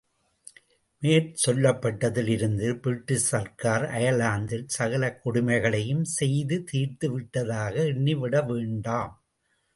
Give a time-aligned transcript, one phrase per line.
[1.03, 9.13] மேற்சொல்லப்பட்டதில் இருந்து பிரிட்டிஷ் சர்க்கார் அயர்லாந்தில் சகல கொடுமைகளையும் செய்து தீர்த்துவிட்டதாக எண்ணிவிடவேண்டாம்.